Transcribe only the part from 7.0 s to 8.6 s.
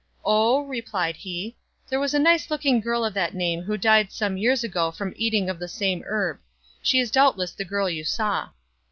doubtless the girl you saw."